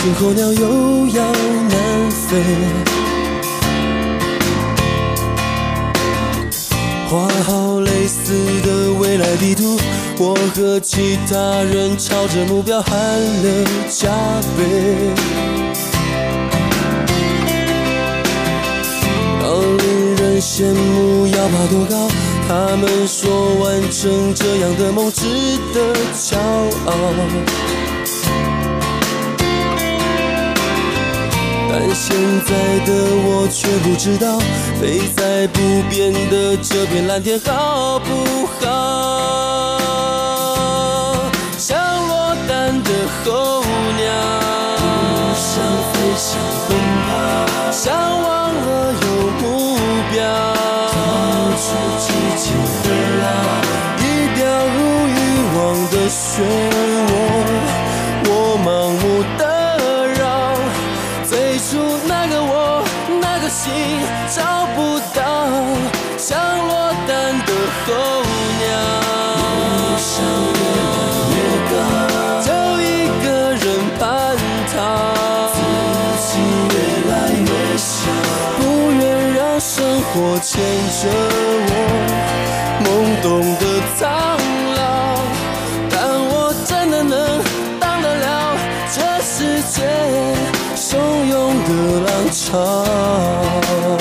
[0.02, 1.24] 的一群候鸟又要
[1.68, 2.42] 南飞。
[7.08, 8.32] 画好类似
[8.62, 9.78] 的未来地图，
[10.18, 14.10] 我和其他人朝着目标喊了加
[14.56, 14.64] 倍。
[19.42, 22.08] 要令人羡慕，要爬多高？
[22.48, 25.24] 他们说完成这样的梦值
[25.72, 26.36] 得骄
[26.86, 26.92] 傲。
[31.94, 32.50] 现在
[32.86, 32.90] 的
[33.24, 34.38] 我却不知道，
[34.80, 38.66] 飞在不变的这片蓝天好不好？
[41.58, 41.78] 像
[42.08, 42.90] 落单的
[43.24, 43.62] 候
[43.96, 44.10] 鸟，
[44.78, 44.82] 不
[45.36, 45.52] 想
[45.92, 46.26] 飞，翔
[46.66, 46.70] 奔
[47.06, 47.10] 跑，
[47.70, 48.66] 想忘了
[49.02, 49.06] 有
[49.40, 49.42] 目
[50.12, 50.20] 标，
[50.92, 50.94] 逃
[51.60, 51.64] 出
[52.00, 52.02] 寂
[52.36, 52.44] 静
[52.82, 52.86] 的
[53.22, 53.24] 牢，
[54.00, 54.02] 一
[54.34, 54.76] 掉入
[55.08, 55.14] 欲
[55.56, 55.56] 望
[55.90, 56.40] 的漩
[57.08, 57.12] 涡，
[58.24, 58.30] 我
[58.64, 58.68] 盲
[58.98, 59.02] 目
[67.86, 67.90] 候
[68.60, 68.70] 鸟，
[69.38, 69.42] 梦
[69.98, 70.10] 想
[70.58, 70.60] 越
[70.92, 70.96] 来
[71.34, 71.36] 越
[71.70, 71.74] 高，
[72.40, 72.48] 就
[72.80, 72.86] 一
[73.22, 73.64] 个人
[73.98, 74.00] 叛
[74.72, 74.74] 逃，
[75.52, 75.56] 自
[76.22, 76.30] 己
[76.70, 76.74] 越
[77.10, 77.90] 来越小，
[78.58, 78.60] 不
[78.92, 79.02] 愿
[79.34, 80.50] 让生活牵
[81.00, 81.02] 着
[81.68, 81.70] 我，
[82.84, 82.86] 懵
[83.22, 83.26] 懂
[83.58, 83.62] 的
[83.96, 84.00] 苍
[84.76, 84.80] 老。
[85.90, 85.94] 但
[86.28, 86.32] 我
[86.64, 87.14] 真的能
[87.80, 88.56] 当得了
[88.92, 89.76] 这世界
[90.76, 90.88] 汹
[91.26, 91.32] 涌
[91.64, 91.68] 的
[92.06, 93.91] 浪潮。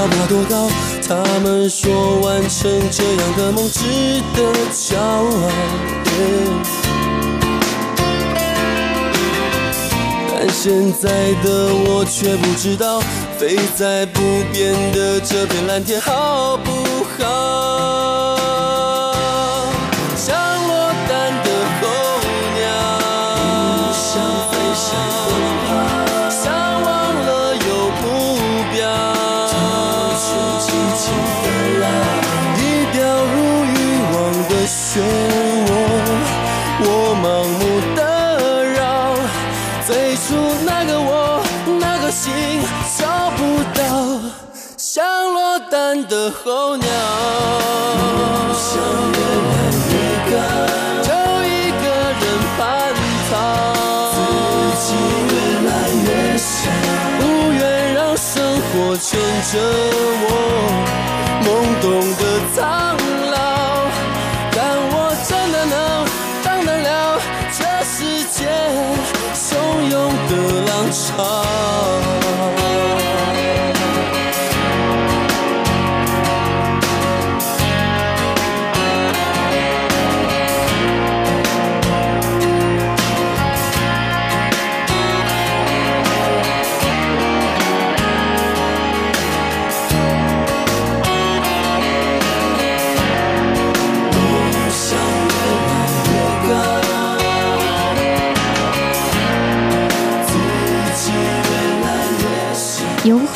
[0.00, 0.66] 要爬多高？
[1.06, 5.28] 他们说完成这样的梦值得骄傲。
[10.32, 13.02] 但现在的我却不知道，
[13.38, 14.20] 飞在不
[14.50, 16.79] 变的这片蓝天好不
[46.28, 46.86] 候鸟，
[48.52, 48.68] 想
[49.12, 49.18] 越
[50.30, 50.32] 高，
[51.02, 51.08] 就
[51.44, 51.48] 一
[51.80, 51.84] 个
[52.20, 52.22] 人
[52.58, 52.60] 叛
[53.30, 53.32] 逃，
[54.12, 54.16] 自
[54.82, 54.86] 己
[55.30, 55.32] 越
[55.68, 55.70] 来
[56.04, 56.68] 越小，
[57.18, 57.60] 不愿
[57.94, 59.08] 让生活牵
[59.50, 59.52] 着
[60.26, 60.28] 我，
[61.44, 61.46] 懵
[61.80, 61.84] 懂
[62.16, 62.22] 的
[62.54, 62.58] 苍
[63.30, 63.34] 老。
[64.52, 64.58] 但
[64.92, 64.94] 我
[65.26, 65.74] 真的能
[66.42, 66.88] 当得了
[67.56, 67.94] 这世
[68.24, 68.38] 界
[69.34, 69.38] 汹
[69.88, 69.94] 涌
[70.28, 70.32] 的
[70.66, 72.09] 浪潮。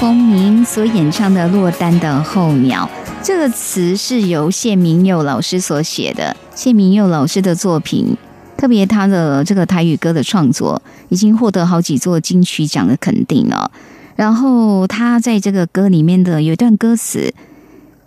[0.05, 0.11] 小。
[0.11, 2.87] 由洪明所演唱的《落单的候鸟》，
[3.23, 6.37] 这个词是由谢明佑老师所写的。
[6.55, 8.15] 谢明佑老师的作品，
[8.55, 13.71] 特别他的这个台语歌的创作，已经获得好几座金曲奖的肯定哦。
[14.15, 17.33] 然后他在这个歌里面的有一段歌词，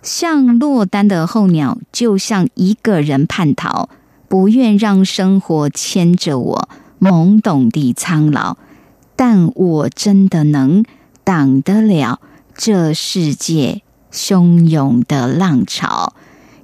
[0.00, 3.88] 像落单的候鸟，就像一个人叛逃，
[4.28, 6.68] 不愿让生活牵着我，
[7.00, 8.56] 懵懂地苍老。
[9.16, 10.84] 但我真的能
[11.28, 12.20] 挡得了
[12.56, 16.14] 这世界汹涌的浪潮。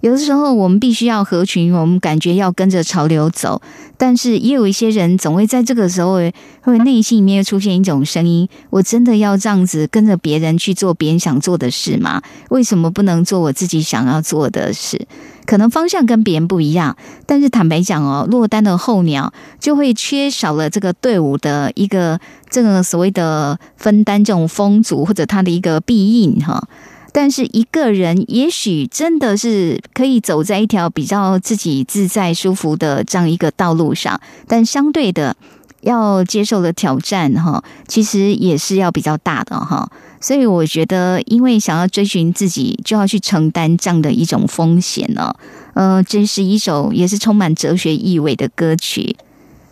[0.00, 3.60] 有的时候，我们必须要合群，我们感觉要跟着潮流走，
[3.98, 6.14] 但是也有一些人总会在这个时候，
[6.62, 12.22] 会内心里面出现一种声音：我真的要这样子跟着别人去做别人想做的事吗？
[12.48, 15.06] 为什么不能做我自己想要做的事？
[15.46, 22.18] 可能方向跟别人不一样，但是坦白讲哦，落单的候鸟就会缺少了这个队伍的一个
[22.48, 26.66] 这个所谓的分担这种风阻或者它的一个庇应哈。
[27.12, 35.36] 但是一个人也许真的是可以走在一条比较自己自在舒服的这样一个道路上，但相对的。
[35.84, 39.86] 要接受的挑战哈，其实也是要比较大的哈。
[40.24, 45.30] 所以我觉得，因为想要追寻自己，就要去承担这样的一种风险呢。
[45.74, 49.18] 呃，这是一首也是充满哲学意味的歌曲。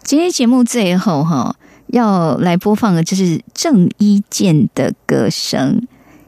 [0.03, 5.81] 今天节目最后哈，要来播放的就是郑伊健的歌声。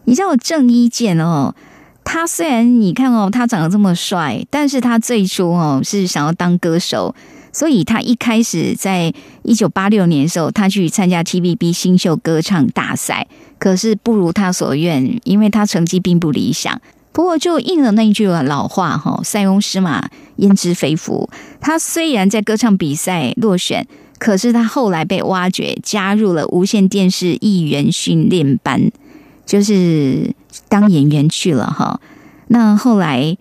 [0.07, 1.55] 你知道郑伊健哦，
[2.03, 7.15] 他虽然你看哦，他长得这么帅，但是他最初哦是想要当歌手。
[7.53, 9.15] 所以他一开始在
[9.45, 13.29] 一九八六年的时候，他去参加 TVB 新秀歌唱大赛，
[13.59, 16.81] 可是不如他所愿，因为他成绩并不理想。
[17.13, 21.29] 不过就应了那句老话哈：“塞翁失马，焉知非福。”
[21.61, 23.87] 他虽然在歌唱比赛落选，
[24.19, 28.91] 可是他后来被挖掘，加入了无线电视艺员训练班，
[29.47, 30.35] 就是
[30.69, 32.01] 当演员去了哈。
[32.49, 33.37] 那后来。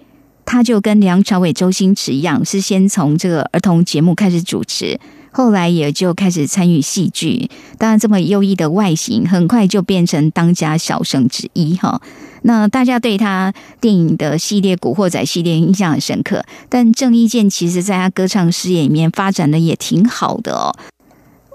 [0.45, 4.99] 他就跟梁朝伟、周星驰一样，是先从这个儿童节目开始主持，
[5.33, 7.49] 后来也就开始参与戏剧。
[7.77, 11.99] 当然，这么优异的外形，很快就变成当家小生之一哈。
[12.43, 20.75] 那大家对他电影的系列《古惑仔》系列印象很深刻，但郑伊健其实在他歌唱事业里面发展的也挺好的哦。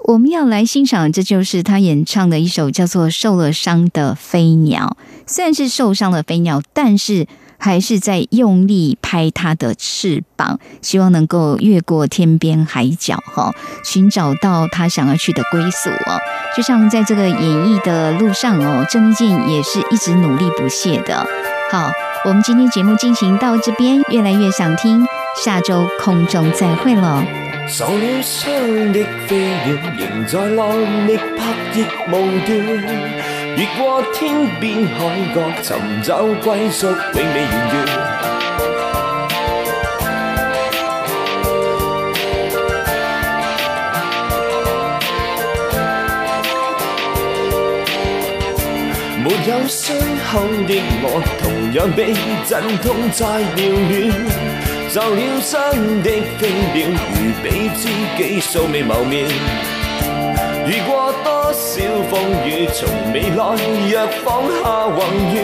[0.05, 4.97] 我们要来欣赏，这就是他演唱的一首叫做《受了伤的飞鸟》。
[5.25, 7.25] 虽然是受伤的飞鸟，但是。
[7.59, 13.53] 还是在用力拍它的翅膀，希望能够越过天边海角，哈，
[13.83, 16.17] 寻找到它想要去的归宿哦。
[16.55, 21.27] 就像在这个演艺的路上哦，郑伊健也是一直努力不懈的。
[21.71, 21.91] 好，
[22.25, 25.07] 我们今天节目进行到这边，越来越想听，
[25.41, 27.23] 下周空中再会喽。
[27.65, 28.51] 受了伤
[28.91, 32.11] 的飞鸟，仍在浪力拍翼无
[32.45, 32.49] 断。
[33.55, 34.99] 越过天边海
[35.33, 37.75] 角，寻找归宿，永未完结。
[49.23, 49.95] 没有伤
[50.31, 51.05] 口的我，
[51.41, 52.13] 同样被
[52.45, 53.25] 阵痛在
[53.55, 53.91] 撩乱。
[54.87, 55.57] 受了伤
[56.03, 56.41] 的飞
[56.75, 56.77] 鸟，
[57.15, 59.25] 如彼知己素未谋面。
[60.67, 62.13] 遇过多少风
[62.45, 63.41] 雨，从未来
[63.89, 64.97] 若放下宏
[65.33, 65.35] 愿，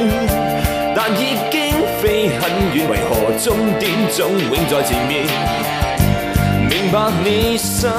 [0.95, 1.57] 但已经
[1.99, 2.41] 飞很
[2.75, 5.25] 远，为何终点总永在前面？
[6.69, 7.89] 明白你心，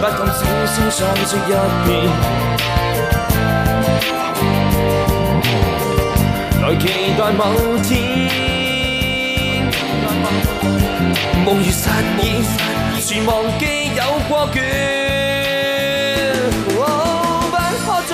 [0.00, 1.50] 不敢小声相识一
[1.84, 1.90] 遍，
[6.62, 6.84] 来期
[7.18, 7.42] 待某
[7.82, 7.88] 天，
[11.44, 11.72] 梦如实
[12.20, 12.22] 现。
[13.00, 13.64] 全忘记
[13.96, 14.60] 有过倦，
[16.74, 16.76] 不
[17.86, 18.12] 可终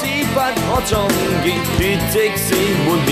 [0.00, 0.92] 止，不可终
[1.42, 1.44] 结，
[1.76, 1.78] 血
[2.12, 2.46] 即使
[2.86, 3.10] 满面，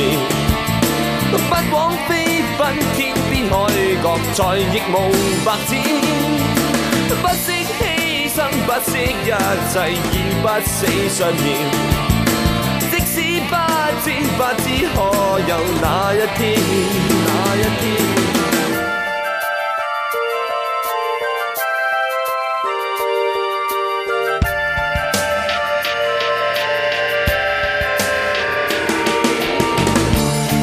[1.33, 1.35] 不
[1.75, 2.09] 枉飞
[2.57, 2.61] 奔
[2.95, 2.99] 天
[3.29, 3.53] 边海
[4.01, 4.63] 角，再亦
[4.93, 4.95] 无
[5.45, 5.73] 白展。
[8.85, 9.33] 不惜，一
[9.73, 9.75] 切，
[10.13, 10.77] 以不死
[11.09, 11.47] 信念。
[12.91, 13.13] 即使
[13.49, 13.53] 不
[14.03, 14.07] 知
[14.37, 14.65] 不知
[14.95, 14.97] 可
[15.49, 16.43] 有那一天，
[17.25, 17.83] 那一天。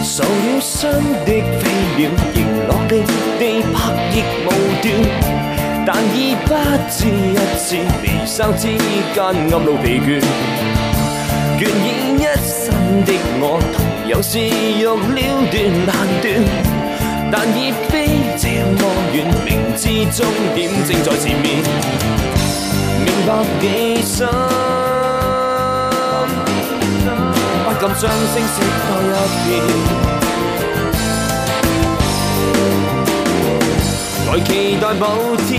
[0.04, 0.28] 受了
[0.60, 0.80] 伤
[1.26, 1.28] 的
[1.60, 1.62] 飞
[1.98, 2.00] 鸟，
[2.34, 2.92] 仍落力
[3.40, 3.42] 地
[3.74, 3.76] 拍
[4.14, 4.16] 翼
[4.46, 4.48] 无
[4.82, 4.86] 断，
[5.84, 6.54] 但已不
[6.90, 8.68] 知一次离殇之
[9.14, 10.22] 间暗露疲倦。
[11.58, 12.72] 倦意一身
[13.06, 13.10] 的
[13.40, 13.76] 我，同
[14.10, 14.90] 样是欲了
[15.52, 15.54] 断
[15.86, 15.90] 难
[16.22, 16.24] 断，
[17.32, 17.92] 但已飞
[18.38, 18.44] 这
[18.78, 18.82] 么
[19.14, 19.82] 远，明知
[20.16, 20.20] 终
[20.54, 21.46] 点正在前面。
[23.04, 23.30] 明白
[23.60, 24.28] 你心，
[27.66, 28.56] 不敢将声息
[28.88, 29.10] 多一
[29.46, 30.21] 片。
[34.32, 35.52] 在期待某天，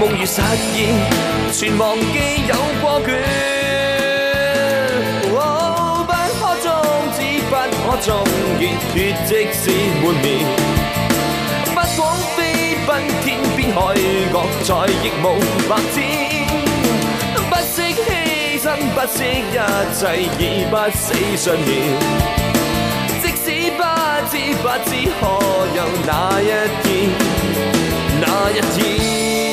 [0.00, 0.42] 梦如实
[0.74, 0.76] 现，
[1.52, 2.02] 全忘记
[2.48, 3.08] 有过倦。
[5.30, 6.66] 不可终
[7.14, 7.18] 止，
[7.48, 8.10] 不可终
[8.58, 8.60] 结，
[8.92, 8.94] 血
[9.24, 9.62] 即使
[10.02, 10.26] 满面。
[11.72, 12.04] 不枉
[12.34, 12.38] 飞
[12.84, 12.90] 奔
[13.22, 13.78] 天边海
[14.32, 14.70] 角，再
[15.04, 15.24] 亦无
[15.68, 15.96] 白展。
[17.48, 18.10] 不惜牺
[18.60, 19.16] 牲，不惜
[19.52, 19.54] 一
[19.94, 20.02] 切，
[20.40, 21.04] 以不死
[21.36, 21.70] 信念。
[24.32, 25.26] 知不知可
[25.76, 26.44] 有那一
[26.82, 27.10] 天
[28.18, 29.51] 那一天。